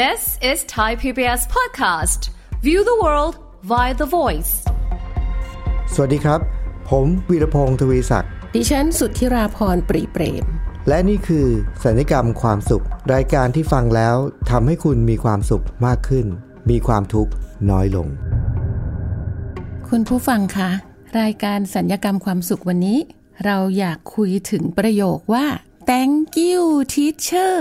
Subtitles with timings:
[0.00, 2.30] This is Thai PBS podcast.
[2.62, 3.34] View the world
[3.70, 4.52] via the voice.
[5.94, 6.40] สวัสดีครับ
[6.90, 10.44] ผมวีรพงศ์ทวีศักดิ์ ดิฉันสุทธิราพรปรีเปรม
[10.88, 11.46] และนี่คือ
[11.84, 12.84] สัญญกรรมความสุข
[13.14, 14.16] รายการที่ฟังแล้ว
[14.50, 16.26] ทำให้คุณมีความสุขมากขึ้น
[16.70, 17.32] มีความทุกข์
[17.70, 18.08] น้อยลง
[19.88, 20.70] คุณผู้ฟังคะ
[21.20, 22.98] รายการสัญญกรรมความสุขวันนี้
[23.44, 25.46] เราอยากคุยถึงประโยคว่า
[25.90, 26.62] thank you
[26.94, 27.54] teacher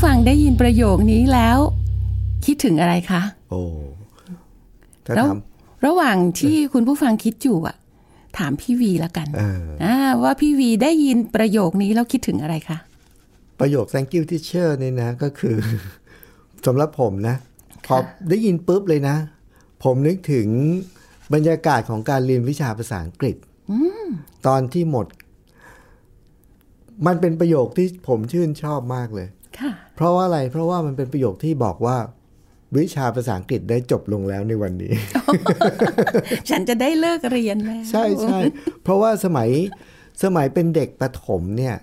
[0.00, 1.58] ผู้ฟังได้ยินประโยคนี้แล้ว
[2.46, 3.62] คิดถึงอะไรคะ โอ้
[5.04, 5.38] ถ้าแล้วถาม
[5.86, 7.76] ระหว่างที่คุณผู้ฟังคิดอยู่อะ
[8.38, 12.78] ถามพี่วีละกันเอออ่าว่าพี่วีได้ยินประโยคนี้แล้วคิดถึงอะไรคะ
[13.60, 15.56] ประโยค thank you teacher นี่นะ ก็คือ
[16.66, 17.36] สำหรับผมนะ
[17.86, 17.96] พอ
[18.30, 19.16] ได้ยินปุ๊บเลยนะ
[19.84, 20.48] ผมนึกถึง
[21.34, 23.36] บรรยากาศของการเรียนวิชาภาษาอังกฤษ
[24.46, 25.06] ตอนที่หมด
[27.06, 29.39] มันเป็นประโยคที่ผมชื่นชอบมากเลยค่ะ
[30.00, 31.96] เพราะว่าอะไร เพราะว่ามันเป็นประโยคที่บอกว่า
[32.76, 34.92] วิชาภาษาอังกฤษได้จบลงแล้วในวันนี้
[36.50, 38.38] ฉันจะได้เลิกเรียนแล้วใช่ใช่
[38.82, 39.48] เพราะว่าสมัย
[40.22, 41.76] สมัยเป็นเด็กประถมเนี่ย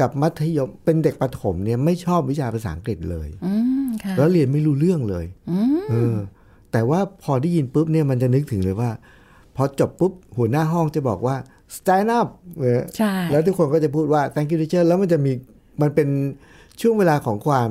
[0.00, 5.26] กับมัธยมเป็นเด็กประถมเนี่ยไม่ชอบวิชาภาษาอังกฤษเลยอืมค่ะแล้วเรียนไม่รู้เรื่องเลย
[5.90, 6.16] เออ
[6.72, 8.90] แต่ว่าพอได้ยินปุ๊บเนี่ยมันจะนึกถึงเลยว่า
[9.56, 11.36] พอจบปุ๊บหัวหน้าห้องจะบอกว่า
[11.76, 12.28] stand up
[12.60, 15.32] เออใช่แล้วทุกคนก็จะพูดว่า thank you teacher แล้วมันจะมี
[15.82, 16.08] มันเป็น
[16.80, 17.68] ช่วงเวลาของความ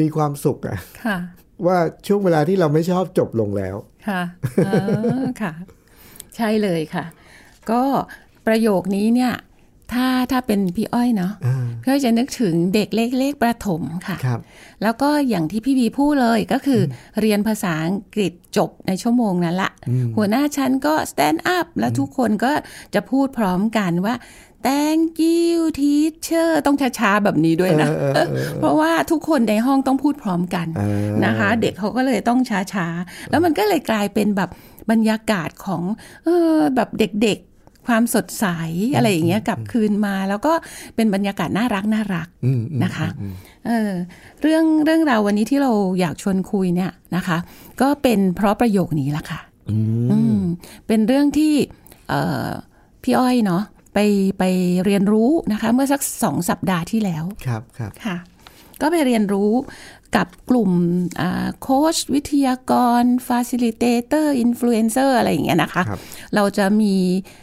[0.00, 1.18] มีความสุขอะค่ะ
[1.66, 3.76] ว่าช่วงเวลาที่เราไม่ชอบจบลงแล้ว
[4.08, 4.22] ค่ะ
[4.64, 4.68] เอ
[5.20, 5.52] อค่ะ
[6.36, 7.04] ใช่เลยค่ะ
[7.70, 7.82] ก็
[8.46, 9.34] ประโยคนี้เนี่ย
[9.92, 11.32] ถ้าถ้าเป็นพี่อ้อยเนาะ
[11.86, 14.40] ก็จะนึกถึงเด็กเล็กๆประถมค่ะครับ
[14.82, 16.80] แล้วก็อย่างที่พี่วีพูดเลยก็คือ
[17.14, 19.70] อเรียนภาษาอังกฤษจบในชั่วโมงนั้นละ
[20.16, 22.52] หัวหน้าชั้นก็ stand up แล้วทุกคนก็
[22.94, 24.14] จะพูดพร้อมกันว่า
[24.66, 27.88] thank you teacher ต้องช้าๆแบบนี้ด้วยนะ
[28.60, 32.40] เพราะว่าทุกคนในห้องต้องพูดพร้อมกันเออนะคะ เด็กเขาก็เลยต้อง
[32.72, 34.50] ช้าๆ แล้วมันก็เลยกลายเป็นแบบ
[34.90, 35.82] บรรยากาศของ
[36.24, 38.46] เออแบบเด็กๆ ความสดใส
[38.96, 40.52] อะไรอย่างเงี้ยกลับคืนมา แล้วก็
[40.96, 43.08] เป็นบรรยากาศน่ารักน่ารักอืมอืมนะคะ
[43.66, 43.90] เออ
[44.42, 47.38] เรื่องเรื่องราววันนี้ที่เราอยากชวนคุยเนี่ยนะคะ
[47.80, 50.42] ก็เป็นเพราะประโยคนี้ละค่ะอืม
[50.86, 51.54] เป็นเรื่องที่
[52.08, 52.48] เอ่อ
[53.02, 53.62] พี่อ้อยเนาะ
[53.94, 53.98] ไป
[54.38, 54.44] ไป
[54.84, 58.16] เรียนรู้นะคะ เมื่อสักสองสัปดาห์ที่แล้ว ครับครับค่ะ
[58.80, 59.52] ก็ไปเรียนรู้
[60.16, 60.70] กับกลุ่ม
[61.62, 66.00] โค้ชวิทยากร facilitator influencer อะไรอย่างเงี้ยนะคะครับ
[66.34, 66.94] เราจะมี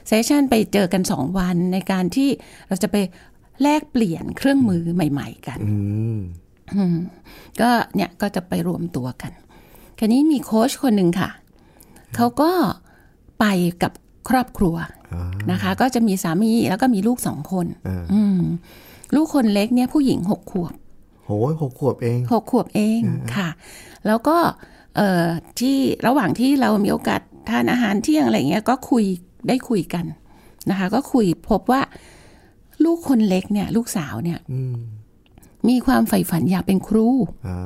[0.07, 2.29] เซสชันไปเจอกัน 2 วันในการที่
[2.67, 2.95] เราจะไป
[3.61, 5.75] แลกเปลี่ยนเครื่องมือใหม่ ๆ กันอื
[6.15, 6.19] ม
[6.75, 6.97] อืม
[7.61, 9.31] ก็เนี่ยก็จะไปรวมตัวกัน
[9.99, 11.29] คราวนี้มีโค้ชคนหนึ่งค่ะ
[12.15, 12.51] เขาก็
[13.39, 13.45] ไป
[13.83, 13.91] กับ
[14.29, 14.75] ครอบครัว
[15.51, 18.41] นะคะ ก็จะมีสามีแล้วก็มีลูกสองคนอ่าอืม
[19.15, 20.73] ลูกคนเล็กเนี่ยผู้หญิงหกขวบ
[21.25, 22.99] โหยหกขวบเองหกขวบเอง
[23.35, 23.49] ค่ะ
[24.07, 24.37] แล้วก็
[24.95, 25.25] เอ่อ
[25.59, 25.77] ที่
[26.07, 29.03] ระหว่างที่เรามีโอกาสทานอาหารเที่ยงอะไรเงี้ยก็คุย
[29.47, 30.05] ได้คุยกัน
[30.69, 31.81] นะคะ ก็คุยพบว่า
[32.83, 34.61] ลูกคนเล็กเนี่ย ลูกสาวเนี่ยอื
[35.67, 37.07] มมีความใฝ่ฝันอยากเป็นครู
[37.47, 37.59] อ่า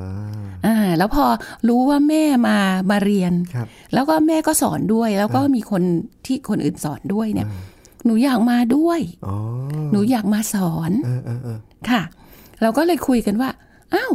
[0.66, 1.24] อ่าแล้วพอ
[1.68, 2.58] รู้ว่าแม่มา
[2.90, 5.82] มาเรียนครับแล้วก็แม่ก็สอนด้วย แล้วก็มีคน
[6.26, 7.48] ที่คนอื่นสอนด้วยเนี่ย
[8.04, 9.34] หนูอยากมาด้วยอ๋อ
[9.92, 11.58] หนูอยากมาสอนเออเออเออ
[11.90, 12.02] ค่ะ
[12.62, 13.50] เราก็เลยคุยกันว่า
[13.94, 14.12] อ้าว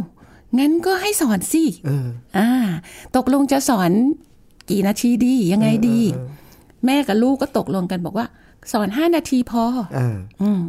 [0.58, 2.08] งั้นก็ให้สอนสิเออ
[2.38, 2.48] อ่า
[3.16, 3.90] ตกลงจะสอน
[4.70, 6.00] กี่นาทีดียังไงดี
[6.86, 8.26] แม่กับลูกก็ตกลงกันบอกว่า
[8.72, 9.64] สอนห้านาทีพอ
[9.96, 10.60] อ่าอืม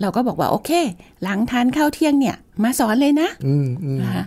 [0.00, 0.70] เราก็บอกว่าโอเค
[1.22, 4.24] หลังทานข้าวเที่ยงเนี่ย มาสอนเลยนะอืมอืมนะคะ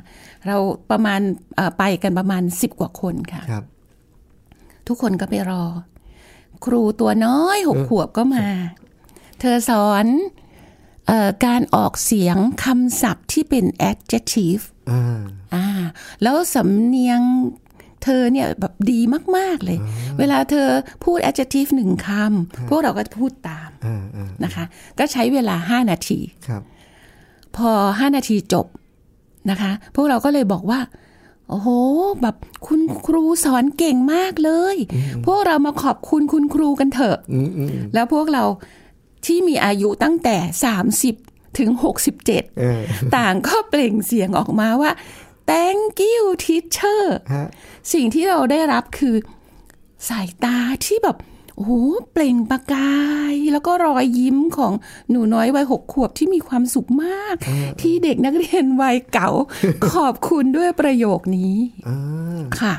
[0.47, 0.57] เรา
[0.91, 1.19] ประมาณ
[1.55, 3.63] เอ่อไปกันประมาณสิบกว่าคนค่ะครับ
[4.87, 5.65] ทุกคนก็ไปรอ
[6.65, 8.47] ครูตัวน้อยหกขวบก็มา
[9.39, 10.05] เธอสอน
[11.07, 15.19] เออการออกเสียงคำศัพท์ที่เป็น adjective อ่า
[15.55, 15.65] อ่า
[16.21, 17.21] แล้วสำเนียง
[18.05, 18.99] เธอเนี่ยแบบดี
[19.38, 19.77] มาก ๆ เลย
[20.19, 20.67] เวลาเธอ
[21.03, 24.63] พูด adjective หนึ่งคำพวกเราก็จะพูดตามอ่าอ่านะคะ
[24.99, 26.61] ก็ใช้เวลาห้านาทีครับ
[27.57, 28.68] พอห้านาทีจบ
[29.50, 30.80] นะคะ พวกเราก็เลยบอกว่า
[31.50, 31.68] โอ้โห
[32.21, 32.35] แบบ
[32.68, 34.75] คุณครูสอนเก่งมากเลย
[35.25, 38.44] พวกเรามาขอบคุณคุณครูกันเถอะอืมอืมแล้วพวกเรา
[39.25, 40.38] ที่มีอายุตั้งแต่
[40.95, 41.94] 30ถึงเออ
[42.53, 44.91] 67 ต่างก็เปล่งเสียงออกมาว่า
[45.50, 47.01] thank you teacher
[47.33, 47.47] ฮะ
[47.94, 49.15] สิ่งที่เราได้รับคือ
[50.09, 51.18] สายตาที่แบบ
[51.56, 51.71] โอ้โห
[52.12, 52.95] เปล่งประกา
[53.33, 54.74] ย แล้วก็รอยยิ้มของ
[55.09, 57.36] หนูน้อยวัยหกขวบที่มีความสุขมาก
[57.81, 59.30] ที่เด็กนักเรียนวัยเก่า
[59.92, 61.56] ขอบคุณด้วยประโยคนี้
[61.88, 62.75] อ่าค่ะ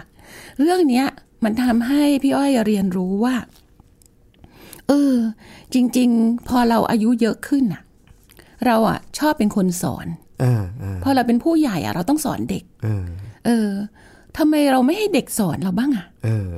[0.61, 1.07] เรื่องเนี้ย
[1.45, 3.35] มันทำให้พี่อ้อยเรียนรู้ว่า
[4.89, 5.15] เออ
[5.75, 7.83] จริง ๆ พอเราอายุเยอะขึ้นน่ะ
[8.67, 10.26] เราอะชอบเป็นคนสอนอ่าอ่า
[11.05, 13.05] พอเราเป็นผู้ใหญ่อะเราต้องสอนเด็กเออ
[13.47, 13.71] เออ
[14.37, 16.57] ทำไมเราไม่ให้เด็กสอนเราบ้างอะเออ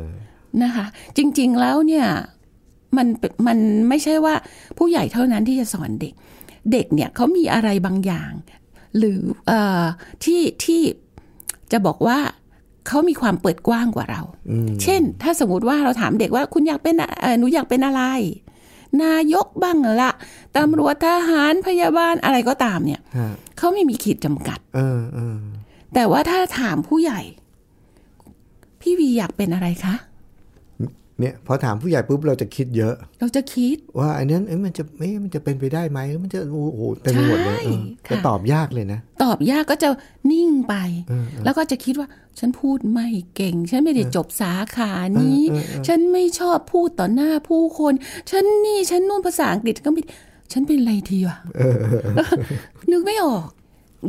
[0.63, 0.87] นะคะ
[1.17, 2.07] จริง ๆแล้วเนี่ย
[2.97, 3.59] มันเป็นมัน
[3.89, 4.35] ไม่ใช่ว่า
[4.79, 6.15] ผู้ใหญ่เท่านั้นที่จะสอนเด็ก
[6.73, 8.33] เด็กเนี่ยเขามีอะไรบางอย่าง
[8.99, 9.83] หรือเอ่อ
[10.25, 10.83] ที่ที่
[11.73, 12.19] จะบอกว่า
[12.87, 14.23] เขามีความเปิดกว้างกว่าเรา
[14.83, 18.03] เช่น ถ้าสมมติว่าเราถามเด็กว่าคุณอยากเป็นอะเอ่อหนูอยากเป็นอะไร
[19.05, 20.11] นายกบ้างละ
[20.57, 23.29] ตำรวจทหารพยาบาลอะไรก็ตามเนี่ยฮะ
[23.59, 25.39] เขาไม่มีขีดจำกัดเออเออ
[25.95, 27.21] แต่ว่าถ้าถามผู้ใหญ่
[28.81, 29.95] พี่วีอยากเป็นอะไรคะ
[31.21, 39.89] เนี่ยพอถามผู้ใหญ่ปุ๊บเราจะคิดเยอะ เราจะคิด ว่าอันนั้นเอ้ยมันจะเอ้ยมันจะเป็นไปได้ไหมมันจะโอ้โหเต็มไปหมดเลยใช่เออค่ะจะตอบยากเลยนะ ตอบยากก็จะ
[40.33, 40.75] นิ่งไป
[41.45, 42.09] แล้วก็จะคิดว่า
[42.39, 47.93] ฉันพูดไม่เก่ง ฉันไม่ได้จบสาขานี้เออเออเออฉันไม่ชอบพูดต่อหน้าผู้คน
[48.31, 50.03] ฉันนี่ฉันนู่นภาษาอังกฤษก็ไม่
[50.53, 51.37] ฉันเป็นอะไรทีวะ
[52.91, 53.49] นึกไม่ออก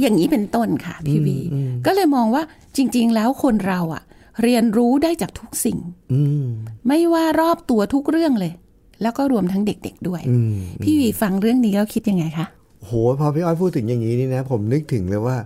[0.02, 1.38] อย่างนี้เป็นต้นค่ะพี่วี
[1.86, 2.44] ก็เลยมองว่า
[2.78, 4.04] จริง ๆ แล้วคนเราอะ
[4.44, 5.78] เรียนรู้ได้จากทุกสิ่ง
[6.14, 6.46] อืม
[6.88, 8.54] ไม่ว่ารอบตัวทุกเรื่องเลย
[9.02, 10.54] แล้วก็รวมทั้งเด็ก ๆ ด้วยอืม
[10.84, 12.48] พี่วีฟังเรื่องนี้แล้วคิดยังไงคะ
[12.86, 15.38] โหพอพี่อ้อยพูดถึงอย่างนี้นี่นะ ผมนึกถึงเลยว่า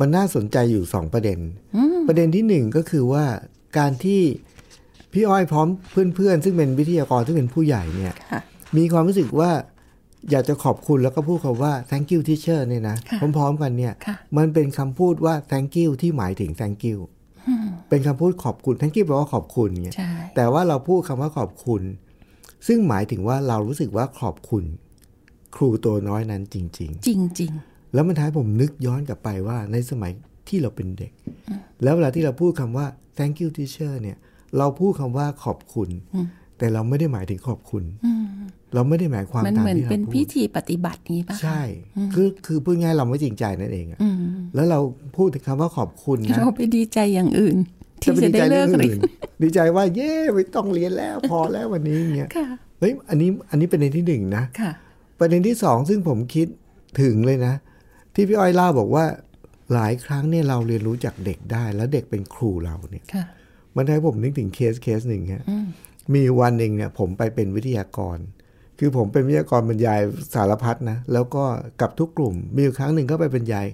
[0.00, 1.38] มันน่าสนใจอยู่สองประเด็น
[2.08, 3.24] ประเด็นที่หนึ่งก็คือว่า
[3.78, 4.20] การที่
[5.12, 8.40] พี่อ้อยพร้อมเพื่อนๆ ซึ่งเป็นวิทยากรซึ่งเป็นผู้ใหญ่เนี่ยค่ะ
[8.76, 9.50] มีความรู้สึกว่า
[10.30, 16.98] อยากจะขอบคุณแล้วก็พูดคำว่า thank you teacher เนี่ยนะค่ะพร้อมๆกันเนี่ยค่ะมันเป็นคำพูดว่า thank you ที่หมายถึง thank you
[17.88, 21.82] เป็นคำพูดขอบคุณ thank you แปลว่าขอบคุณเนี่ยใช่แต่ว่าเราพูดคำว่าขอบคุณ
[22.66, 24.64] ซึ่งหมายถึงว่าเรารู้สึกว่าขอบคุณ
[25.56, 26.86] ครูตัวน้อยนั้นจริงจริ
[27.48, 30.12] ง ๆ แล้วมันท้ายผมนึกย้อนกลับไปว่าในสมัย
[30.48, 31.12] ที่เราเป็นเด็ก
[31.82, 32.86] แล้วเวลาที่เราพูดคำว่า
[33.18, 34.16] thank you teacher เนี่ย
[34.58, 35.88] เราพูดคำว่าขอบคุณ
[36.58, 37.84] แต่เราไม่ได้หมายถึงขอบคุณ
[38.74, 41.62] เราไม่ได้หมายความๆมันตามเหมือนที่เราเป็นพูพิดธีปฏิบัตินี้ป่ะคะใช่
[42.14, 44.00] คือคือพูดง่ายๆเราไม่จริงใจนั่นเองอะ
[44.54, 44.78] แล้วเรา
[45.16, 47.56] พูดถึงคำว่าขอบคุณนะเราไปดีใจอย่างอื่น
[48.02, 48.98] ที่ไปจะได้เลิกรื่องเรียอื่น
[49.38, 52.48] นดีใจว่าเย้ไม่ต้องเรียนแล้วพอแล้ววันนี้อย่างเงี้ยค่ะ
[52.80, 54.72] เฮ้ยอันนี้อันนี้เป็นประเด็นที่หนึ่งนะค่ะ
[55.20, 56.46] ประเด็นที่สองซึ่งผมคิด
[57.02, 57.54] ถึงเลยนะ
[58.14, 59.04] ที่พี่อ้อยเล่าบอกว่า
[59.74, 63.24] หลายครั้งเนี่ยเราเรียนรู้จากเด็กได้ แล้วเด็กเป็นครูเราเนี่ยค่ะ
[63.76, 65.44] มันทำให้ผมนึกถึงเคสเคสหนึ่งฮะ
[66.14, 68.18] มีวันหนึ่งเนี่ยผมไปเป็นวิทยากร
[68.78, 70.00] คือผมเป็นวิทยากรบรรยาย
[70.34, 71.44] สารพัดนะ แล้วก็
[71.80, 73.66] กับทุกกลุ่ม มีอยู่ครั้งหนึ่งก็ไปบรรยาย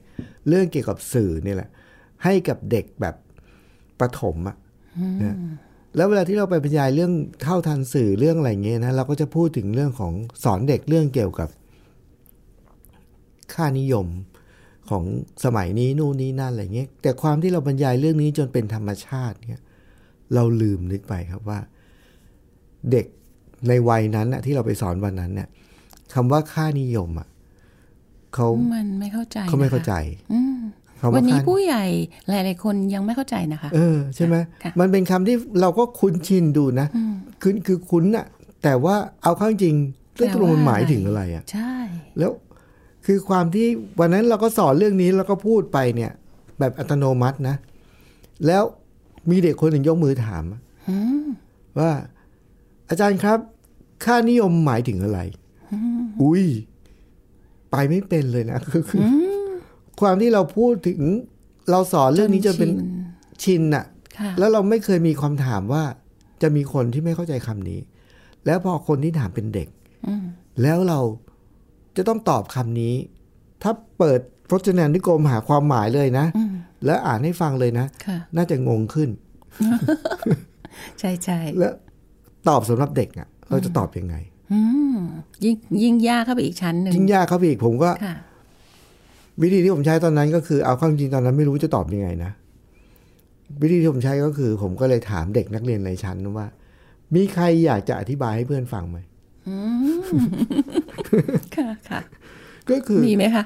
[0.49, 1.71] เรื่องเกี่ยวกับสื่อเนี่ยแหละ
[2.25, 3.15] ให้กับเด็กแบบ
[4.01, 4.57] ประถมอะ
[5.25, 5.37] นะ
[5.97, 10.13] แล้วเวลาที่เราไปบรรยายเรื่องเท่าทันสื่อเรื่องอะไรเงี้ยนะเราก็จะพูดถึงเรื่องของ
[10.45, 11.49] สอนเด็กเรื่องเกี่ยวกับ
[13.55, 14.07] ค่านิยม
[14.91, 15.05] ของ
[15.45, 19.63] สมัยนี้นู่นนี่นั่นอะไรเงี้ยแต่ความที่เราบรรยายเรื่องนี้จนเป็นธรรมชาติเนี่ย
[20.35, 21.61] เราลืมนึกไปครับว่า
[22.93, 23.07] เด็ก
[23.69, 25.49] ในวัยนั้นน่ะที่เราไปสอนวันนั้นเนี่ย
[26.15, 27.29] คำว่าค่านิยมอะ
[28.35, 29.95] เขามันไม่เข้าใจเขาไม่เข้านะคะใจ
[31.01, 31.85] คำวันว่านี้ค่าผู้ใหญ่
[32.29, 36.87] หลาย ๆ คนยังไม่เข้าใจนะคะ เออใช่ไหมค่ะมันเป็นคำที่เราก็คุ้นชินดูนะ
[37.43, 38.27] คือคือคุ้นอะ
[38.63, 39.77] แต่ว่าเอาเข้าจริง
[40.17, 41.75] เรื่องตรงมันหมายถึงอะไรอะใช่
[42.19, 42.33] แล้ว
[43.07, 43.67] คือความที่
[44.01, 46.13] วันนั้นเราก็สอนเรื่องนี้แล้วก็พูดไปเนี่ย
[46.59, 47.57] แบบอัตโนมัตินะ
[48.47, 48.63] แล้ว
[49.31, 50.43] มีเด็กคนหนึ่งยกมือถาม
[51.79, 51.91] ว่า
[52.89, 53.39] อาจารย์ครับ
[54.05, 55.21] ค่านิยมหมายถึงอะไร
[56.23, 56.45] อุ้ย
[57.71, 59.07] ไปไม่เป็นเลยนะคือคืออ
[60.01, 61.01] ความที่เราพูดถึง
[61.71, 62.71] เราสอนเรื่องนี้จนเป็น
[63.43, 63.85] ชินอะ
[64.19, 65.85] ค่ะแล้วเราไม่เคยมีคำถามว่า
[66.43, 67.81] จะมีคนที่ไม่เข้าใจคำนี้
[68.47, 69.69] แล้วพอคนที่ถามเป็นเด็ก
[70.63, 71.01] แล้วเรา
[71.97, 72.95] จะต้องตอบคำนี้
[73.63, 76.27] ถ้าเปิดพจนานุกรมหาความหมายเลยนะ
[76.87, 79.09] แล้วอ่านให้ฟังเลยนะค่ะน่าจะงงขึ้น
[81.01, 81.73] ใช่ใช่แล้ว
[82.49, 84.17] ตอบสำหรับเด็กอะ่ะเราจะตอบยังไง
[84.53, 84.61] อื
[84.95, 84.99] ม
[85.45, 88.17] ยิ่งยิ่งยากเข้าไปอีกชั้นหนึ่งยิ่งยากเข้าไปอีกผมก็ค่ะ
[89.43, 92.31] วิธีที่ผมใช้ตอนนั้นก็คือเอาความจริงตอนนั้นไม่รู้จะตอบยังไงนะ
[93.63, 96.47] วิธีที่ผมใช้ก็คือ ผมก็เลยถามเด็กนักเรียนในชั้นว่า
[97.15, 98.99] มีใครอยากจะอธิบายให้เพื่อนฟังไหม
[101.57, 102.01] ค่ะค่ะ
[102.71, 103.45] ก็คือมีไหมคะ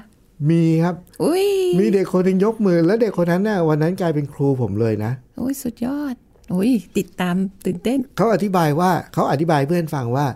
[0.49, 1.47] มีครับอุ้ย
[1.79, 6.15] มีเด็กคนหนึงยกมือ แล้วเด็กคนนั้นน่ะวันนั้นกลายเป็นครูผมเลยนะอุ้ยสุดยอด
[6.53, 10.27] อุ้ยติดตามตื่นเต้น เขาอธิบายว่าเขาอธิบายให้เพื่อนฟังว่า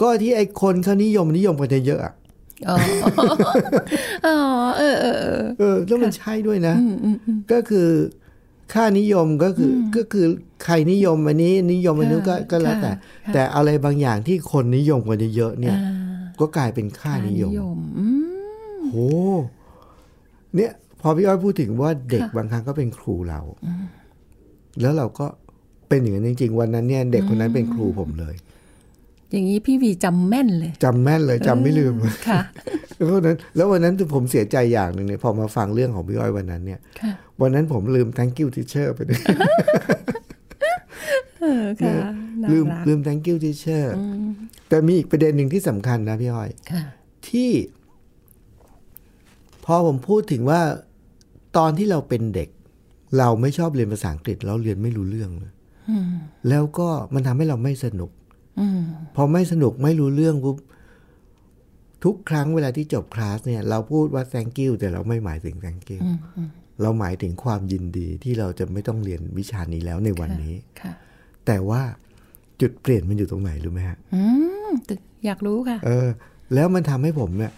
[0.00, 2.14] ก็ที่ไอ้คนเขานิยมนิยมกันเยอะๆอะ
[2.68, 2.76] อ๋อ
[4.26, 4.36] อ๋อ
[4.78, 6.74] เออเออเออเออแล้วมันใช่ด้วยนะ
[7.52, 7.88] ก็คือ
[8.74, 10.26] ค่านิยมก็คือก็คือ
[10.64, 17.44] ใครนิยมอันนี้นิยมอันนู้นก็ค่ะก็แล้วแต่ค่ะแต่อะไรบางอย่างที่คนนิยมกันเยอะๆเนี่ยอ่าก็กลายเป็นค่านิย
[17.76, 18.06] มอื
[18.76, 18.96] มโห
[20.56, 23.40] เนี่ย พอพี่อ้อยพูดถึงว่าเด็กค่ะบางครั้งก็เป็นครูเรา
[24.80, 25.26] แล้วเราก็
[25.88, 28.34] เป็นอย่างนั้นจริง ๆ วันนั้นเนี่ยเด็กคนนั้นเป็นครูผมเลย
[29.30, 32.40] อย่างนี้พี่วีจำแม่นเลยจำแม่นเลยจำไม่ลืมเลยค่ะ
[32.98, 39.22] เอแล้ววันนั้นแล้ววันนั้นผมเสียใจอย่างหนึ่งเนี่ยพอมาฟังเรื่องของพี่อ้อยวันนั้นเนี่ยค่ะวันนั้นผมลืม thank you teacher ไปด้วย
[41.40, 41.94] เออค่ะ
[42.42, 43.84] น่าลืมรักลืม thank you teacher
[44.68, 46.82] แต่มีอีกประเด็นหนึ่งที่สำคัญนะพี่อ้อยค่ะ
[47.28, 47.50] ที่
[49.64, 50.60] พอผมพูดถึงว่า
[51.56, 52.48] ตอนที่เราเป็นเด็ก
[53.18, 55.52] เราไม่ชอบเรียนภาษาอังกฤษเราเรียนไม่รู้เรื่องเลย
[56.48, 58.10] แล้วก็มันทำให้เราไม่สนุก
[58.60, 58.80] อืม
[59.16, 60.56] พอไม่สนุกไม่รู้เรื่องปุ๊บ
[62.04, 66.00] ทุกครั้งเวลาที่จบคลาสเนี่ย เราพูดว่า thank you แต่เราไม่หมายถึง thank you
[66.82, 70.92] เราหมายถึงความยินดีที่เราจะไม่ต้องเรียนวิชานี้แล้วในวันนี้ค่ะ
[71.46, 71.82] แต่ว่า
[72.60, 74.22] จุดเปลี่ยนมันอยู่ตรงไหนรู้ไหมฮะอื
[74.68, 76.08] มตึกอยากรู้ค่ะ เออ
[76.54, 77.52] แล้วมันทำให้ผมเนี่ย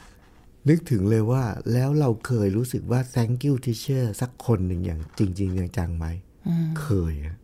[0.68, 6.06] นึกถึงเลยว่าแล้วเราเคยรู้สึกว่า thank you teacher สักคนหนึ่งอย่างจริงๆจังๆไหม
[6.80, 7.36] เคยอะ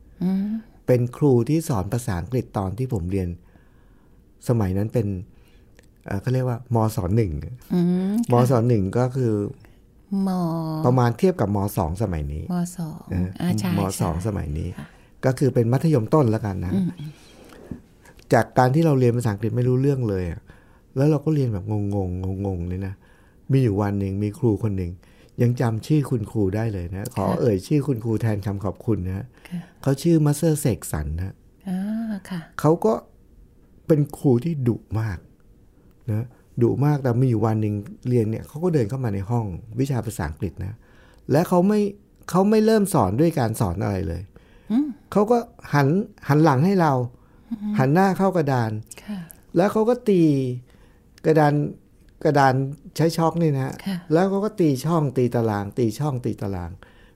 [0.86, 3.28] เป็นครูที่สอนภาษาอังกฤษตอนที่ผมเรียน
[4.48, 5.06] สมัยนั้นเป็น
[6.06, 7.32] เอ่อเขาเรียกว่ามศหนึ่ง
[8.32, 9.34] มศหนึ่งก็คือ
[10.28, 10.30] ม
[10.86, 14.68] ประมาณเทียบกับมสองสมัยนี้มสองเอออ่าใช่มสองใช่สมัยนี้
[15.24, 16.72] ก็คือเป็นมัธยมต้นแล้วกันนะ
[18.32, 20.40] จากการที่เราเรียนภาษาอังกฤษไม่รู้เรื่องเลยอะ
[20.96, 22.10] แล้วเราก็เรียนแบบงงง
[22.46, 22.94] งงๆเลยนะ
[23.50, 24.92] มีอยู่วันหนึ่งมีครูคนหนึ่ง
[25.42, 29.26] ยังจำชื่อคุณครูได้เลยนะ ขอเอ่ยชื่อคุณครูแทนคำขอบคุณนะฮะ
[29.82, 31.34] เขาชื่อมาสเตอร์เสกสรรนะ
[31.68, 31.80] อ่า
[32.28, 32.92] ค่ะเขาก็
[33.86, 35.18] เป็นครูที่ดุมาก
[36.10, 36.26] นะ
[36.62, 37.74] ดุมากแต่มีอยู่วันหนึ่ง
[38.08, 39.44] เรียนเนี่ยเขาก็เดินเข้ามาในห้อง
[39.80, 40.76] วิชาภาษาอังกฤษนะ
[41.30, 41.80] และเขาไม่
[42.30, 44.22] เขาไม่เริ่มสอนด้วยการสอนอะไรเลย
[45.12, 45.38] เขาก็
[45.74, 45.88] หัน
[46.28, 46.92] หันหลังให้เรา
[47.78, 48.70] หันหน้าเข้ากระดาน
[49.02, 49.18] ค่ะ
[49.56, 50.22] แล้วเขาก็ตี
[51.26, 51.52] กระดาน
[52.24, 52.54] กระดาน
[52.96, 56.70] ใช้ช็อกนี่นะค่ะแล้วเขาก็ตีช่องตีตาราง ตีช่องตีตาราง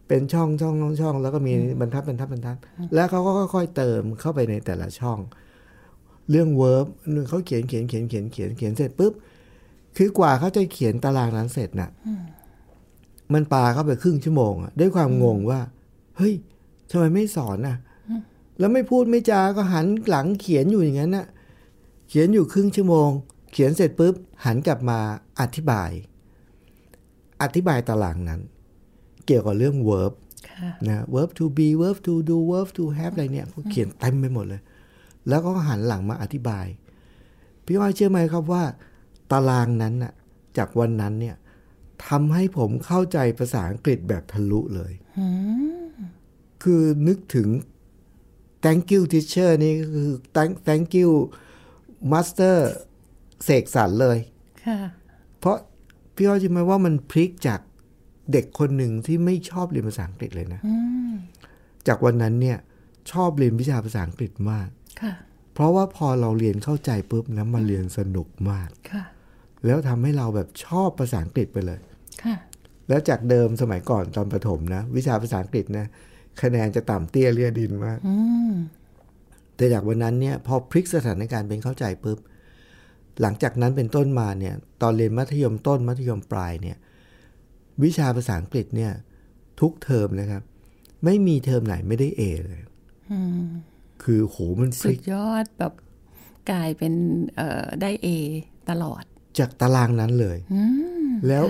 [0.08, 2.56] เป็นช่องช่องช่องช่อง แล้วก็มีบรรทัดบรรทัดบรรทัด
[2.94, 5.18] แล้วเขาก็ค่อยๆเติมเข้าไปในแต่ละช่อง
[6.30, 6.86] เรื่องเวิร์บ
[7.28, 9.12] เขาเขียนเขียนเขียนเขียนเขียนเขียนเสร็จปุ๊บ
[9.96, 11.90] คือกว่าเขาจะเขียนตารางนั้นเสร็จน่ะ
[13.32, 15.60] มันปาเข้าไปครึ่งชั่วโมงอะด้วยความงงว่า
[16.16, 16.34] เฮ้ย
[16.90, 17.76] ทำไมไม่สอนน่ะ
[18.58, 21.26] แล้วไม่พูดไม่จาก็หันหลังเขียนอยู่อย่างนั้นน่ะ
[22.08, 24.98] เขียนอยู่ครึ่งชั่วโมงเขียนเสร็จปุ๊บหันกลับมา
[25.40, 25.90] อธิบาย
[27.42, 28.40] อธิบายตารางนั้น
[29.26, 30.12] เกี่ยวกับเรื่อง verb
[30.48, 34.62] ค่ะนะ verb to be verb to do verb to have อะไรเนี่ยเขาเขียนเต็มไปหมดเลย
[35.28, 36.66] แล้วก็หันหลังมาอธิบาย
[37.66, 38.64] พี่ว่าเชื่อไหมครับว่า
[39.32, 40.12] ตารางนั้นน่ะ
[40.56, 41.36] จากวันนั้นเนี่ย
[42.06, 44.92] ทำให้ผมเข้าใจภาษาอังกฤษแบบทะลุเลย
[46.62, 47.48] คือนึกถึง
[48.64, 51.10] thank you teacher นี่ก็คือ thank thank you
[52.12, 52.58] master
[53.44, 54.18] เสกสรรเลย
[54.66, 54.78] ค่ะ
[55.40, 55.56] เพราะ
[56.14, 57.60] พี่อ้อยจริงไหมว่ามันพลิกจาก
[58.32, 60.60] เด็กคนหนึ่งที่ไม่ชอบเรียนภาษาอังกฤษเลยนะ
[61.88, 62.58] จากวันนั้นเนี่ย
[63.12, 64.68] ชอบเรียนวิชาภาษาอังกฤษมาก
[65.02, 65.12] ค่ะ
[65.54, 69.04] เพราะว่าพอเราเรียนเข้าใจปุ๊บแล้วมาเรียนสนุกมากค่ะ
[69.64, 71.80] แล้วทำให้เราแบบชอบภาษาอังกฤษไปเลย
[72.24, 72.36] ค่ะ
[72.88, 75.86] แล้วจากเดิมสมัยก่อนตอนประถมนะ วิชาภาษาอังกฤษนะ
[76.42, 78.14] คะแนนจะต่ำเตี้ยเลียดินมากอื
[78.50, 78.52] ม
[79.56, 82.18] แต่จากวันนั้นเนี่ย พอพลิกสถานการณ์เป็นเข้าใจปุ๊บ
[83.20, 86.76] หลังจากนั้นเป็นต้นมาเนี่ยตอนเรียนมัธยมต้นมัธยมปลายเนี่ย
[87.82, 88.92] วิชาภาษาอังกฤษเนี่ย
[89.60, 90.42] ทุกเทอมนะครับ
[91.04, 92.60] ไม่มีเทอมไหนไม่ได้เอเลย
[94.02, 95.72] คือโหมันพสุลิดกยอดแบบ
[96.50, 96.92] กลายเป็น
[97.36, 98.08] เอ่อได้เอ
[98.70, 99.02] ตลอด
[99.38, 100.38] จากตารางนั้นเลย
[101.28, 101.44] แล้ว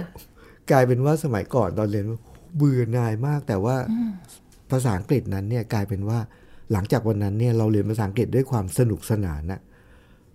[0.71, 2.07] กลายเป็นว่าสมัยก่อนตอนเรียน
[2.57, 3.77] เบื่อหน่ายมาก แต่ว่า
[4.71, 6.19] ภาษาอังกฤษนั้นเนี่ยกลายเป็นว่า
[6.73, 9.61] หลังจากวันนั้นเนี่ยเราเรียนภาษาอังกฤษด้วยความสนุกสนานนะ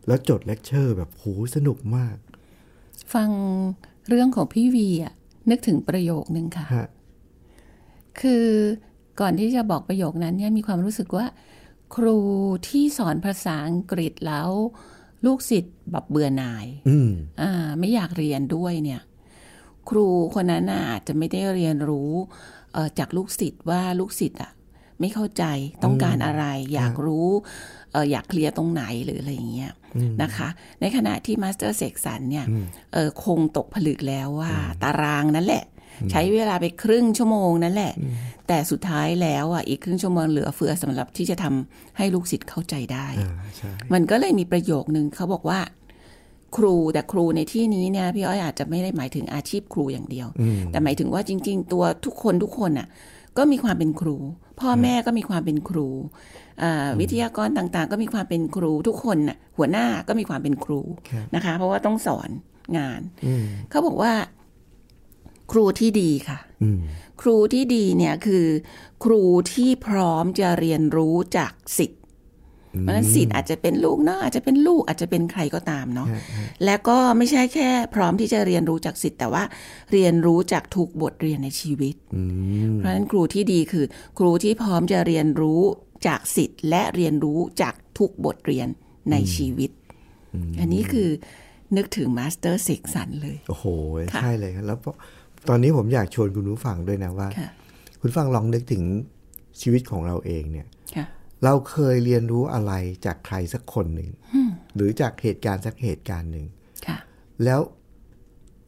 [0.08, 1.24] แล้วจดเลคเชอร์แบบโห
[1.56, 2.18] สนุกมาก
[3.14, 3.30] ฟัง
[4.10, 5.14] เรื่องของพี่วีอะ
[5.50, 6.88] นึกถึงประโยคนึงค่ะฮะ
[8.20, 8.46] คือ
[9.20, 11.26] ก่อนที่จะบอกประโยคนั้นเนี่ยมีความรู้สึกว่า
[11.96, 12.18] ครู
[12.68, 14.50] ที่สอนภาษาอังกฤษแล้ว
[15.26, 17.10] ลูกศิษย์แบบเบื่อหน่ายอืม
[17.42, 19.02] อ่าไม่อยากเรียนด้วยเนี่ย
[19.90, 22.12] ครูคนนั้นน่ะอาจจะไม่ได้เรียนรู้
[22.74, 24.52] เอ่อจากลูกศิษย์ว่าลูกศิษย์อะ
[25.00, 25.44] ไม่เข้าใจ
[25.84, 29.72] ต้องการอะไร อยากรู้เอ่ออยากเคลียร์ตรงไหนหรืออะไรอย่างเงี้ย
[30.22, 30.48] นะคะ
[30.82, 32.46] ในขณะที่มาสเตอร์เสกสรรเนี่ย
[32.94, 34.52] เออคงตกผลึกแล้วว่า
[34.84, 35.64] ตารางนั่นแหละ
[36.12, 37.94] ใช้เวลาไปครึ่งชั่วโมงนั่นแหละ
[38.48, 45.60] แต่สุดท้ายแล้วอะอีกครึ่งชั่วโมงเหลือเฟือสำหรับที่จะทำให้ลูกศิษย์เข้าใจได้อ่าใช่มันก็เลยมีประโยคนึงเขาบอกว่า
[46.58, 50.28] ครูแต่ครูในที่นี้เนี่ยพี่อ้อยอาจจะไม่ได้หมายถึงอาชีพครูอย่างเดียว
[50.72, 52.88] แต่หมายถึงว่าจริง ๆ ตัวทุกคนทุกคนน่ะ
[53.38, 54.18] ก็มีความเป็นครู
[54.60, 55.88] พ่อแม่ก็มีความเป็นครู
[56.51, 56.51] อ่า
[57.00, 60.82] วิทยากรต่างๆ ก็มีความเป็นครูทุกคนน่ะหัวหน้าก็มีความเป็นครู
[61.36, 62.30] นะคะ เพราะว่าต้องสอน
[62.78, 63.02] งาน
[63.70, 64.14] เขาบอกว่า
[65.52, 66.40] ครูที่ดีค่ะ
[67.22, 68.46] ครูที่ดีเนี่ยคือ
[69.04, 69.22] ครู
[69.54, 72.00] ที่พร้อมจะเรียนรู้จากสิทธิ์
[72.80, 76.08] เพราะฉะนั้นสิทธิ์อาจจะเป็นลูกเนาะอาจจะเป็นลูกอาจจะเป็นใครก็ตามเนาะ
[76.66, 79.44] และก็ไม่ใช่แค่ พร้อมที่จะเรียนรู้จากศิษย์แต่ว่า
[79.92, 81.96] เรียนรู้จากทุกบทเรียนในชีวิต
[82.78, 83.86] เพราะฉะนั้นครูที่ดีคือ
[84.20, 85.62] ครูที่พร้อมจะเรียนรู้
[86.08, 88.68] จากศิษย์และเรียนรู้จากทุกบทเรียน
[89.12, 89.72] ในชีวิต
[90.60, 91.10] อันนี้คือ
[91.78, 93.66] นึกถึงมาสเตอร์เสกสรรเลย โอ้โห
[94.22, 94.78] ใช่เลยครับ แล้ว
[95.50, 97.50] ตอนนี้ผมอยากชวนคุณผู้ฟังด้วยนะว่าค่ะ
[98.02, 98.84] คุณฟังลองนึกถึง
[99.62, 101.06] ชีวิตของเราเองเนี่ยค่ะ
[101.44, 102.74] เราเคยเรียนรู้อะไร
[103.06, 104.10] จากใครสักคนหนึ่ง
[104.76, 106.46] หรือจากเหตุการณ์สักเหตุการณ์หนึ่ง
[106.88, 106.98] ค่ะ
[107.44, 107.62] แล้ว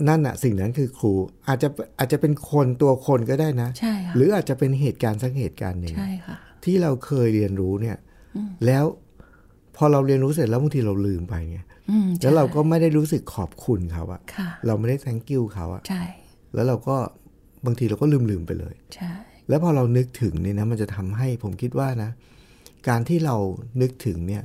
[0.08, 1.12] นั่นอะสิ่งนั้นคือครู
[1.48, 7.98] อาจจะอาจจะเป็นคนตัวคนก็ได้นะใช่ค่ะหรืออาจจะเป็นเหตุการณ์สักเหตุการณ์หนึ่งใช่ค่ะ ที่เราเคยเรียนรู้เนี่ย
[8.66, 8.86] แล้ว
[9.76, 11.58] พอเราเรียนรู้เสร็จแล้วบางทีเราลืมไปไง
[11.90, 16.04] อืมแล้วเราก็ไม่ได้รู้สึกขอบคุณเขาอะค่ะเราไม่ได้ thank you เขาอะใช่
[16.54, 16.96] แล้วเราก็
[17.66, 19.14] บางทีเราก็ลืมลืมๆไปเลยใช่
[19.50, 22.10] แล้วพอเรานึกถึงเนี่ยนะมันจะทำให้ผมคิดว่านะ
[22.88, 23.36] การที่เรา
[23.82, 24.44] นึกถึงเนี่ย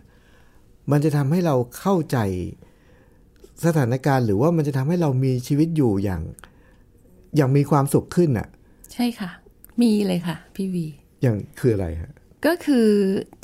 [0.90, 2.18] มันจะทำให้เราเข้าใจ
[3.66, 6.22] สถานการณ์ หรือว่ามันจะทำให้เรามีชีวิตอยู่อย่าง
[7.36, 8.48] อย่างมีความสุขขึ้นอะ
[8.92, 9.30] ใช่ค่ะ
[9.82, 10.86] มีเลยค่ะ พี่วี
[11.22, 12.12] อย่างคืออะไรฮะ
[12.46, 12.88] ก็คือ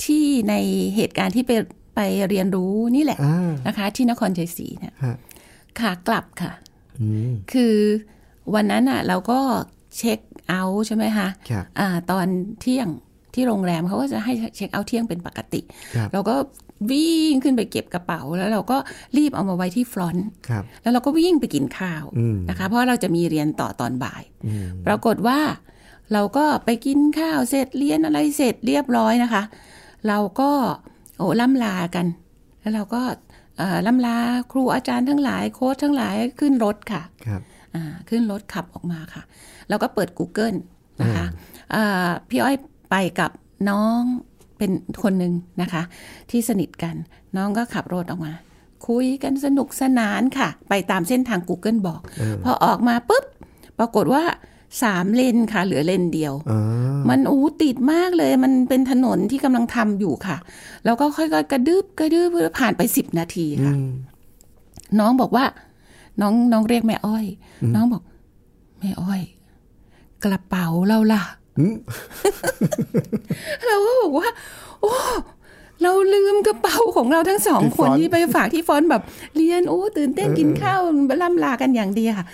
[0.03, 0.55] ที่ใน
[0.95, 1.51] เหตุการณ์ที่ไป
[1.95, 5.15] ไปเรียนรู้นี่แหละอ่านะคะ ที่นครชัยศรีเนี่ยฮะ
[5.79, 6.51] ขากลับค่ะ
[7.01, 7.75] อืมคือ
[8.53, 9.39] วันนั้นอะ เราก็
[9.97, 12.25] เช็คเอาท์ใช่ไหมคะครับอ่าตอน
[12.61, 12.87] เที่ยง
[13.33, 15.61] ที่โรงแรมเขาก็จะให้เช็คเอาท์เที่ยงเป็นปกติ
[15.95, 16.35] ครับเราก็
[16.91, 18.77] วิ่งขึ้นไปเก็บกระเป๋า แล้วเราก็
[19.17, 25.39] รีบเอามาไว้ที่ฟรอนต์ครับแล้วเราก็วิ่งไปกินข้าวอืมนะคะ เพราะเราจะมีเรียนต่อตอนบ่ายอืมปรากฏว่า
[26.13, 29.43] เราก็ไปกินข้าวเสร็จเรียนอะไรเสร็จเรียบร้อยนะคะ
[30.07, 30.51] เราก็
[31.17, 32.05] โอ้ล่ำลากัน
[32.61, 33.01] แล้วเราก็
[33.57, 34.17] เอ่อล่ำลา
[34.51, 37.41] ครูอาจารย์ทั้งหลายโค้ชทั้งหลายขึ้นรถค่ะครับ
[37.75, 39.23] อ่าขึ้นรถขับออกมาค่ะ
[39.69, 40.57] แล้วก็เปิด Google
[41.01, 41.25] นะคะ
[41.73, 42.55] อ่าพี่อ้อย
[42.91, 43.31] ไปกับ
[43.69, 44.01] น้อง
[44.57, 44.71] เป็น
[45.03, 45.81] คนหนึ่งนะคะ
[46.29, 46.95] ที่สนิทกัน
[47.37, 48.33] น้องก็ขับรถออกมา
[48.87, 52.01] คุยกันสนุกสนานค่ะ ไปตามเส้นทาง Google บอก
[52.43, 53.25] พอออกมาปุ๊บ
[53.79, 54.23] ปรากฏว่า
[54.81, 56.61] สามเลนค่ะ เหลือเลนเดียวอ่า
[57.09, 60.37] มันอู้ติดมากเลย มันเป็นถนนที่กำลังทำอยู่ค่ะ
[60.85, 63.73] แล้วก็ค่อยๆ กระดึบกระดึบผ่านไปสิบนาทีค่ะ
[64.99, 65.45] น้องบอกว่า
[66.21, 67.25] น้องน้องเรียกแม่อ้อย
[67.75, 68.03] น้องบอก
[68.79, 69.21] แม่อ้อย
[70.23, 71.23] กระเป๋าเราล่ะ
[73.65, 74.29] เราก็บอกว่า
[74.81, 74.93] โอ้
[75.81, 79.03] เราลืมกระเป๋าของเราทั้งสองที่คนฟอนต์ที่ไปฝากที่ฟอนต์แบบ
[79.35, 80.81] เรียนโอ้ตื่นเต้นกินข้าว
[81.21, 82.25] ล่ำลากันอย่างเดียวค่ะ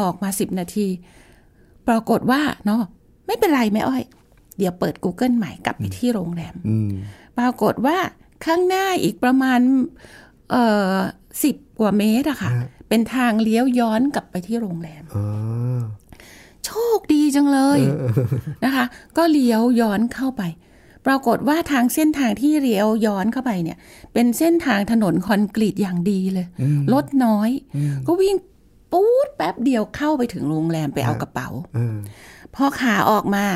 [0.00, 0.86] ออกมาสิบนาที
[1.88, 2.82] ปรากฏว่าเนาะ
[3.26, 4.02] ไม่เป็นไรแม่อ้อย
[4.58, 6.90] เดี๋ยวเปิด Google ใหม่กลับไปที่โรงแรมอืม
[7.38, 7.98] ปรากฏว่า
[8.44, 9.60] ข้างหน้าอีกประมาณ
[10.50, 10.96] เอ่อ
[11.42, 15.24] สิบกว่าเมตรอะค่ะฮะเป็นทางเลี้ยวย้อนกลับไปที่โรงแรมอ๋อ
[16.66, 17.80] โชคดีจังเลย
[18.64, 18.84] นะคะ
[19.16, 20.42] ก็เลี้ยวย้อนเข้าไป
[21.06, 23.78] ปรากฏว่าทางเส้นทางที่เลี้ยวย้อนเข้าไปเนี่ย
[24.12, 26.46] เป็นเส้นทางถนนคอนกรีตอย่างดีเลย
[26.92, 27.50] รถน้อย
[28.06, 28.36] ก็วิ่ง
[28.92, 31.96] ปู๊ดแป๊บเดียวเข้าไปถึงโรงแรมไปเอากระเป๋าเออ
[32.54, 33.46] พอขาออกมา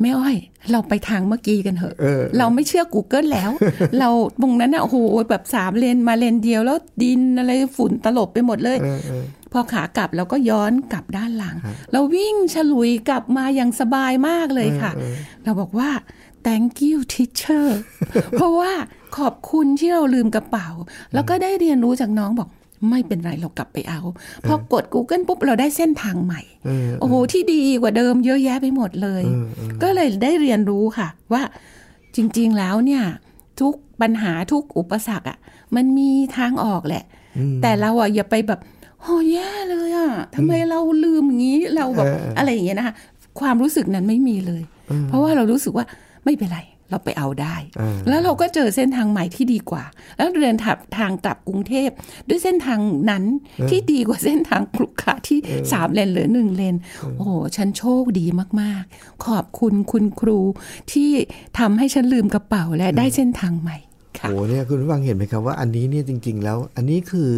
[0.00, 0.36] แม่อ้อย
[0.70, 3.50] เราไปทางเมื่อกี้กันเถอะเออเราไม่เชื่อ Google แล้ว
[3.98, 4.08] เรา
[4.42, 4.96] ตรงนั้นอะโอ้โห
[5.30, 11.56] แบบสามเลนมาเลนเดียวแล้วดินอะไรฝุ่นตลบไปหมดเลยเออเออพอขากลับเราก็ย้อนกลับด้านหลัง
[11.92, 14.92] เราวิ่งฉลุยกลับมาอย่างสบายมากเลยค่ะ
[15.44, 15.90] เราบอกว่า
[16.46, 17.66] thank you teacher
[18.36, 18.72] เพราะว่า
[19.18, 20.68] ขอบคุณที่เราลืมกระเป๋า
[21.14, 22.48] แล้วก็ได้เรียนรู้จากน้องบอก
[22.88, 24.00] ไม่เป็นไรเรากลับไปเอา
[24.46, 29.24] พอกด Google ปุ๊บเราได้เส้นทางใหม่เออโอ้โหที่ดีกว่าเดิมเยอะแยะไปหมดเลย
[29.82, 31.42] ก็เลยได้เรียนรู้ค่ะ ว่า
[32.16, 33.02] จริงๆแล้วเนี่ย
[33.60, 35.38] ทุกปัญหาทุกอุปสรรคอะ
[35.76, 37.04] มันมีทางออกแหละ
[37.62, 38.60] แต่เราอะอย่าไปแบบ
[39.00, 42.94] โอ้แย่เลยอะทำไมเราลืมอย่างนี้เราแบบเออเออออะไรอย่างเงี้ยนะคะ
[43.40, 44.62] ความรู้สึกนั้นไม่มีเลย
[45.08, 45.86] เพราะว่าเรารู้สึกว่า
[46.24, 49.84] ไม่เป็นไร เราไปเอาได้เออแล้วเราก็เจอเส้นทางใหม่ที่ดีกว่า
[50.16, 51.88] แล้วเดินถับทางกลับกรุงเทพ
[52.28, 53.24] ด้วยเส้นทางนั้น
[53.70, 55.38] ที่ดีกว่าเส้นทางครุขระที่
[55.72, 56.76] สามเลนเหลือหนึ่งเลน
[57.16, 58.26] โอ้โหฉันโชคดี
[58.60, 60.38] มากๆ ขอบคุณคุณครู
[60.92, 61.10] ที่
[61.58, 63.76] ทำให้ฉันลืมกระเป๋าและได้เส้นทางใหม่
[64.18, 67.32] ค่ะโอ้เนี่ยคุณผู้ฟังเห็นไหมครับว่าอันนี้เนี่ยจริง ๆ แล้ว อันนี้คือ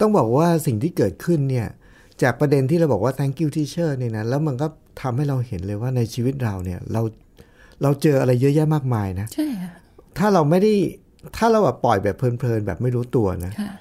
[0.00, 1.68] ต้องบอกว่าสิ่งที่เกิดขึ้นเนี่ย
[2.22, 4.66] จากประเด็นที่เราบอกว่า thank you teacher เนี่ยนะแล้วมันก็
[5.00, 7.02] ทำให้เราเห็นเลยว่าในชีวิตเราเนี่ย เรา
[7.84, 9.72] เราเจออะไรเยอะแยะมากมายนะใช่ค่ะ
[10.18, 10.72] ถ้าเราไม่ได้
[11.36, 13.72] ถ้าเราแบบปล่อยแบบเพลินๆแบบไม่รู้ตัวนะค่ะ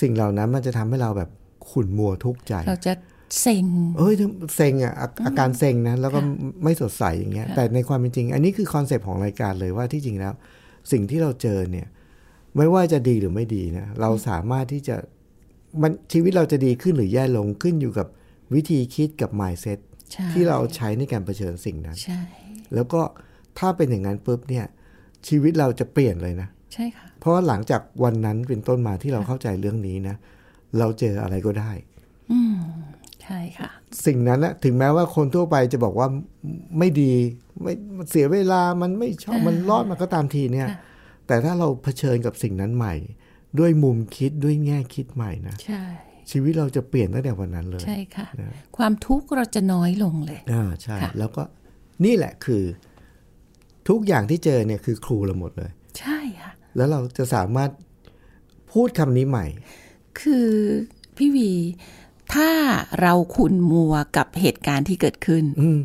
[0.00, 1.30] สิ่งเหล่านั้นมันจะทำให้เราแบบ
[1.70, 2.92] ขุ่นมัวทุกข์ใจ เราจะ
[3.40, 3.66] เซ็ง
[3.98, 4.14] เอ้ย
[4.56, 6.20] เซ็งอะอาอาการเซ็งนะแล้วก็
[6.64, 10.32] ไม่สดใสอย่างเงี้ย แต่ในความเป็นจริง อันนี้คือคอนเซปต์ของรายการเลยว่าที่จริงแล้ว
[10.92, 11.86] สิ่งที่เราเจอเนี่ย
[12.56, 14.96] ไม่ว่าจะดีหรือไม่ดีนะเราสามารถที่จะ
[15.82, 18.06] มันชีวิตเราจะดีขึ้นหรือแย่ลงขึ้นอยู่กับ
[18.54, 19.78] วิธีคิดกับ mindset
[20.12, 22.20] ใช่ที่เราใช้ในการเผชิญสิ่งนั้นใช่
[22.74, 23.02] แล้วก็
[23.58, 24.66] ถ้าเป็นอย่างนั้นปุ๊บเนี่ย
[25.28, 30.16] ชีวิตเราจะเปลี่ยนเลยนะ ใช่ค่ะ เพราะว่าหลังจากวันนั้นเป็นต้นมาที่เราเข้าใจเรื่องนี้นะ
[30.78, 31.72] เราเจออะไรก็ได้
[33.22, 33.70] ใช่ค่ะ
[34.06, 36.08] สิ่งนั้นนะถึงแม้ว่าคนทั่วไปจะบอกว่า
[36.78, 37.12] ไม่ดี
[37.62, 40.68] ไม่มันเสียเวลามันไม่ชอบมันรอดมาก็ตามทีเนี่ย
[41.26, 42.94] แต่ถ้าเราเผชิญกับสิ่งนั้นใหม่
[43.58, 45.82] ด้วยมุมคิดด้วยแง่คิดใหม่นะใช่
[46.30, 51.42] ชีวิตเราจะเปลี่ยนตั้งแต่วันนั้นเลย ใช่ค่ะนะความทุกข์เราจะน้อยลงเลยอ่าใช่ค่ะแล้วก็
[52.04, 52.62] นี่แหละคือ
[53.88, 57.70] ทุกอย่างที่เจอเนี่ยคือครูเราหมดเลย ใช่ค่ะแล้วเราจะสามารถ
[58.72, 59.46] พูดคำนี้ใหม่
[60.20, 60.50] คือ
[61.16, 61.52] พี่วี
[62.34, 62.50] ถ้า
[63.00, 65.80] เราขุนมัวกับเหตุการณ์ที่เกิดขึ้นอืม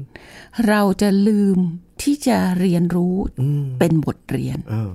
[0.67, 1.57] เราจะลืม
[2.01, 3.15] ที่จะเรียนรู้
[3.79, 4.91] เป็นบทเรียนเออ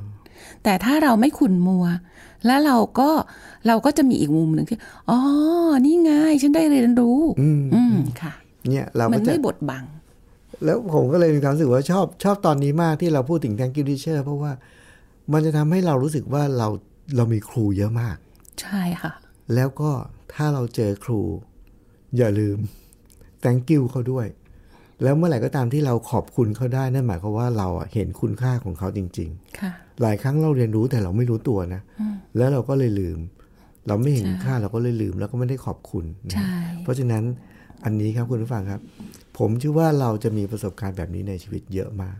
[0.64, 1.84] แต่ถ้าเราไม่ขุนมัว
[2.46, 3.10] แล้วเราก็
[3.66, 4.78] เราก็จะมีอีกมุมหนึ่งที่
[5.10, 5.18] อ๋อ
[5.84, 6.12] นี่ไง
[6.42, 8.32] ฉันได้เรียนรู้ อืมค่ะ
[8.68, 9.84] เนี่ย เรามัก็นจะไม่บดบัง
[10.64, 14.52] แล้วผมก็เลยมีความรู้สึกว่าชอบชอบตอนนี้มากที่เราพูดถึง thank you teacher เพราะว่า
[15.32, 16.68] มันจะทำให้เรารู้สึกว่าเรา
[17.16, 18.16] เรามีครูเยอะมาก
[18.60, 19.12] ใช่ค่ะ
[19.54, 19.90] แล้วก็
[20.34, 21.20] ถ้าเราเจอครู
[22.16, 22.58] อย่าลืม
[23.44, 24.26] thank you เขาด้วย
[25.02, 29.28] แล้วเมื่อไหร่ก็ตามที่เราขอบคุณเขาได้นั่นหมายความว่าเราอะเห็นคุณค่าของเขาจริง
[29.60, 31.80] ค่ะๆหลายครั้งเราเรียนรู้แต่เราไม่รู้ตัวนะ
[32.36, 33.18] แล้วเราก็เลยลืม
[33.88, 37.24] เราไม่เห็นคุณค่าเราก็เลยลืม แล้วก็ไม่ได้ขอบคุณนะใช่เพราะฉะนั้น
[37.84, 38.80] อันนี้ครับคุณผู้ฟังครับ
[39.38, 42.18] ผมเชื่อว่าเราจะมีประสบการณ์แบบนี้ในชีวิตเยอะมาก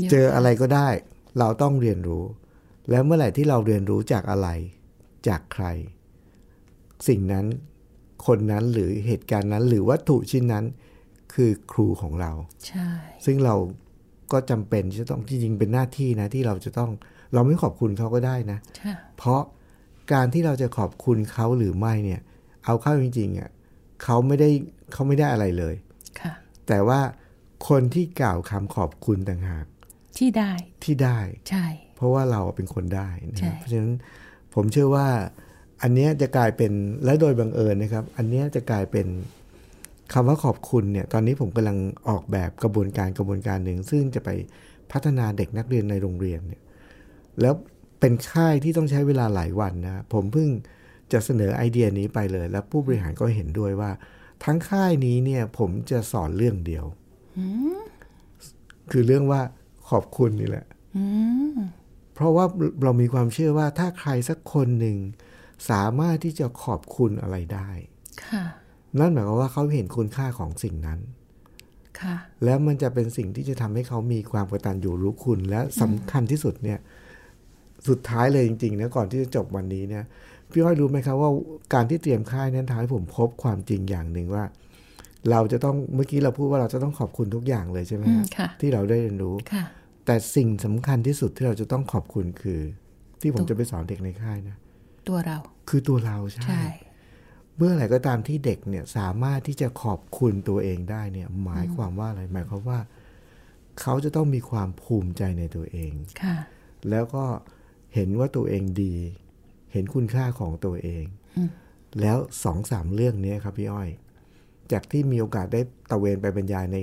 [0.00, 0.88] เยอะเจออะไรก็ได้
[1.38, 2.24] เราต้องเรียนรู้
[2.90, 4.48] แล้วเมื่อไหร่ที่เราเรียนรู้จากอะไร
[5.28, 5.66] จากใคร
[7.08, 7.46] สิ่งนั้น
[8.26, 10.64] คนนั้นหรือเหตุการณ์นั้น หรือวัตถุชิ้นนั้น
[11.34, 12.32] คือครูของเรา
[12.66, 12.88] ใช่
[13.24, 13.54] ซึ่งเรา
[14.32, 16.90] ก็จำเป็นที่จะต้องจริงๆเป็นหน้าที่นะ ที่เราจะต้อง
[17.34, 19.42] เราไม่ขอบคุณเขาก็ได้นะใช่เพราะ
[20.12, 22.20] การที่เราจะขอบคุณเขาหรือไม่เนี่ย
[22.64, 23.50] เอาเข้าจริงๆอะ
[24.02, 24.50] เขาไม่ได้
[24.92, 25.89] เขาไม่ได้อะไรเลยค่ะ
[26.70, 27.00] แต่ว่า
[27.68, 29.66] คนที่กล่าวคำขอบคุณต่างหาก
[30.18, 30.52] ที่ได้
[30.84, 31.18] ที่ได้
[31.50, 33.92] ใช่ เพราะว่าเราเป็นคนได้นะใช่เพราะฉะนั้น
[34.54, 35.08] ผมเชื่อว่า
[35.82, 36.72] อันเนี้ยจะกลายเป็น
[37.04, 39.06] และโดยบังเอิญนะครับ อันเนี้ยจะกลายเป็น
[40.12, 41.78] คำว่าขอบคุณเนี่ย ตอนนี้ผมกำลัง
[42.08, 44.30] ออกแบบกระบวนการกระบวนการหนึ่ง ซึ่งจะไป
[44.92, 46.62] พัฒนาเด็กนักเรียนในโรงเรียนเนี่ย
[47.40, 47.54] แล้ว
[48.00, 50.48] เป็นค่ายที่ต้องใช้เวลาหลายวันนะผมเพิ่ง
[51.12, 53.90] จะเสนอไอเดียนี้ไปเลย แล้วผู้บริหารก็เห็นด้วยว่า
[54.44, 56.84] ทั้งค่ายนี้เนี่ยผมจะสอนเรื่องเดียว
[58.90, 59.40] คือเรื่องว่า
[59.90, 60.66] ขอบคุณนี่แหละ
[62.14, 62.44] เพราะว่า
[62.82, 64.96] เรามีความเชื่อว่าถ้าใครสักคนหนึ่ง
[65.70, 67.70] สามารถที่จะขอบคุณอะไรได้
[68.26, 68.44] ค่ะ
[68.98, 71.00] นั่นหมายความว่าเขาเห็นคุณค่าของสิ่งนั้น
[72.00, 76.78] ค่ะแล้วมันจะเป็นสิ่งที่จะทำให้เขามีความกตัญญูรู้คุณ และสำคัญที่สุดเนี่ย
[77.88, 80.04] สุดท้ายเลยจริงๆนะก่อนที่จะจบวันนี้เนี่ย
[80.52, 81.30] พี่อ้อยรู้ไหมครับว่า
[81.74, 84.44] การที่เตรียมค่ายนั้นทำให้ผมพบความจริงอย่างหนึ่งว่า
[85.30, 89.64] เราจะต้องเมื่อกี้เราพูดว่าเราจะต้องขอบคุณทุกอย่างเลยใช่ไหมอืฮะมค่ะที่เราได้เรียนรู้ค่ะ
[90.06, 92.60] แต่สิ่งสำคัญที่สุดที่เราจะต้องขอบคุณคือ
[93.20, 94.56] ที่ผมจะไปสอนเด็กในค่ายนะ
[95.08, 96.64] ตัวเรา คือตัวเราใช่ใช่
[97.56, 102.78] เมื่อไหร่ก็ตามที่เด็กเนี่ยสามารถที่จะขอบคุณตัวเองได้เนี่ย หมายความว่าอะไรหมายความว่า
[103.80, 106.36] เขาจะต้องมีความภูมิใจในตัวเองค่ะ
[106.90, 107.24] แล้วก็
[107.94, 108.94] เห็นว่าตัวเองดี
[109.72, 111.04] เห็นคุณค่าของตัวเอง
[112.00, 113.90] แล้วสองสามเรื่องเนี้ยครับพี่อ้อย
[114.72, 116.78] จากที่มีโอกาสได้ตะเวนไปบรรยายใน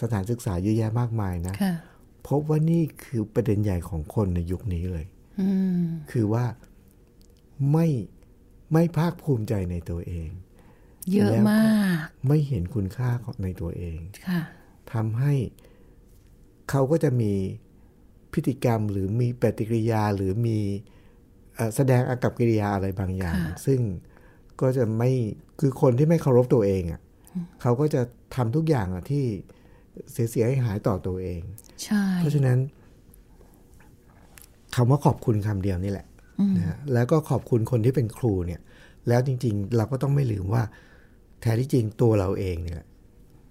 [0.00, 1.74] สถานศึกษาเยอะแยะมากมายนะค่ะ
[2.28, 5.06] พบว่านี่คือประเด็นใหญ่ของคนในยุคนี้เลย
[5.40, 5.48] อื
[5.82, 6.44] มคือว่า
[7.72, 7.86] ไม่
[8.72, 10.28] ไม่ภาคภูมิใจในตัวเอง
[11.12, 11.62] เยอะแล้วก็มา
[12.04, 14.40] ก ไม่เห็นคุณค่าของในตัวเองค่ะ
[14.92, 15.34] ทำให้
[16.70, 17.32] เขาก็จะมี
[18.32, 20.97] พฤติกรรมหรือมีปฏิกิริยาหรือมีเอ่อ
[21.76, 23.80] แสดงอากับกิริยาอะไรบางอย่างค่ะซึ่ง
[24.60, 25.10] ก็จะไม่
[25.60, 27.00] คือคนที่ไม่เคารพตัวเองอะ่ะ
[27.62, 28.02] เขาก็จะ
[28.34, 29.24] ทำทุกอย่างอะที่
[30.12, 31.40] เสียเสียหายๆต่อตัวเอง
[31.84, 32.58] ใช่เพราะฉะนั้น
[34.74, 36.06] คำว่าขอบคุณคำเดียวนี่แหละ
[36.56, 38.60] นะฮะแล้วก็ขอบคุณคนที่เป็นครูเนี่ย
[39.08, 40.62] แล้วจริง ๆ เราก็ต้องไม่ลืมว่า
[41.40, 42.82] แท้ที่จริงตัวเราเองเนี่ย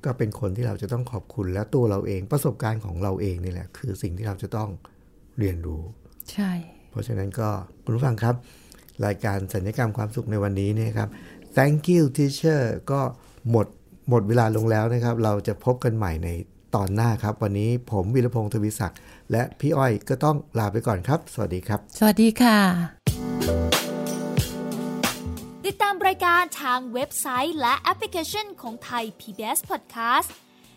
[0.06, 4.70] ก็เป็นคนที่เราจะต้องขอบคุณและตัวเราเองประสบการณ์ของเราเองนี่แหละ คือสิ่งที่เราจะต้อง
[5.39, 5.82] เรียนรู้
[6.32, 7.50] ใช่เพ ราะฉะนั้นก็
[7.84, 8.36] คุณผู้ฟังครับ
[9.06, 11.10] รายการสัญญกรรมความสุขในวันนี้เนี่ยครับ
[11.58, 13.00] thank you teacher ก็
[13.52, 13.68] หมด
[14.10, 16.30] หมดเวลาลงแล้วนะครับ เราจะพบกันใหม่ใน
[16.76, 19.00] ตอนหน้าครับ วันนี้ผมวิรพงศ์ทวิศักดิ์
[19.32, 22.58] และพี่อ้อยก็ต้องลาไปก่อนครับ สวัสดีครับ สวัสดีค่ะ
[25.66, 30.30] ติดตามรายการทางเว็บไซต์และแอปพลิเคชันของไทย PBS Podcast